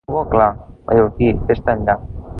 [0.09, 0.47] Montgó clar,
[0.87, 2.01] mallorquí, fes-te enllà.